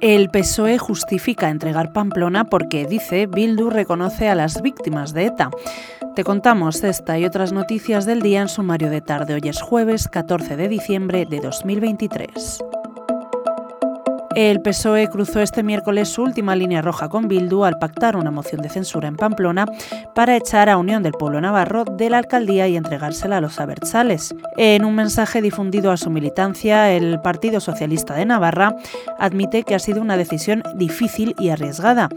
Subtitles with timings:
[0.00, 5.50] El PSOE justifica entregar Pamplona porque, dice, Bildu reconoce a las víctimas de ETA.
[6.14, 9.34] Te contamos esta y otras noticias del día en sumario de tarde.
[9.34, 12.60] Hoy es jueves 14 de diciembre de 2023.
[14.38, 18.62] El PSOE cruzó este miércoles su última línea roja con Bildu al pactar una moción
[18.62, 19.66] de censura en Pamplona
[20.14, 24.32] para echar a Unión del Pueblo Navarro de la alcaldía y entregársela a los abertzales.
[24.56, 28.76] En un mensaje difundido a su militancia, el Partido Socialista de Navarra
[29.18, 32.08] admite que ha sido una decisión difícil y arriesgada,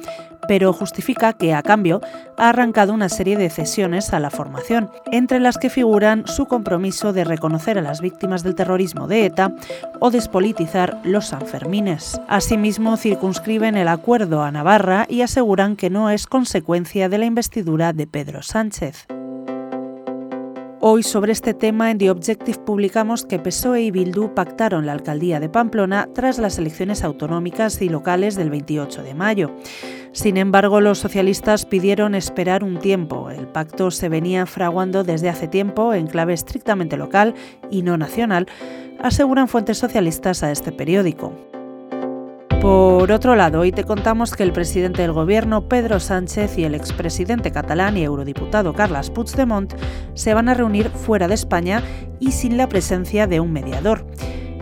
[0.52, 2.02] pero justifica que, a cambio,
[2.36, 7.14] ha arrancado una serie de cesiones a la formación, entre las que figuran su compromiso
[7.14, 9.54] de reconocer a las víctimas del terrorismo de ETA
[10.02, 12.20] o despolitizar los Sanfermines.
[12.28, 17.94] Asimismo, circunscriben el acuerdo a Navarra y aseguran que no es consecuencia de la investidura
[17.94, 19.08] de Pedro Sánchez.
[20.84, 25.40] Hoy sobre este tema en The Objective publicamos que PSOE y Bildu pactaron la alcaldía
[25.40, 29.52] de Pamplona tras las elecciones autonómicas y locales del 28 de mayo.
[30.12, 33.30] Sin embargo, los socialistas pidieron esperar un tiempo.
[33.30, 37.36] El pacto se venía fraguando desde hace tiempo en clave estrictamente local
[37.70, 38.48] y no nacional,
[39.00, 41.32] aseguran fuentes socialistas a este periódico.
[42.62, 46.76] Por otro lado, hoy te contamos que el presidente del gobierno, Pedro Sánchez, y el
[46.76, 49.74] expresidente catalán y eurodiputado Carles Puigdemont
[50.14, 51.82] se van a reunir fuera de España
[52.20, 54.06] y sin la presencia de un mediador.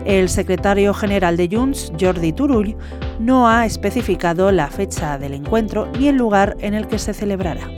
[0.06, 2.74] El secretario general de Junts, Jordi Turull,
[3.18, 7.68] no ha especificado la fecha del encuentro ni el lugar en el que se celebrará.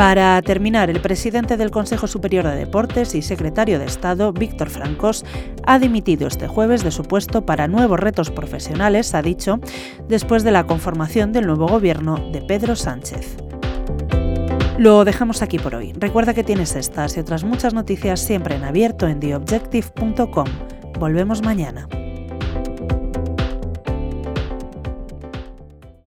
[0.00, 5.26] Para terminar, el presidente del Consejo Superior de Deportes y secretario de Estado, Víctor Francos,
[5.66, 9.60] ha dimitido este jueves de su puesto para nuevos retos profesionales, ha dicho,
[10.08, 13.36] después de la conformación del nuevo gobierno de Pedro Sánchez.
[14.78, 15.92] Lo dejamos aquí por hoy.
[15.92, 20.46] Recuerda que tienes estas y otras muchas noticias siempre en abierto en theobjective.com.
[20.98, 21.86] Volvemos mañana.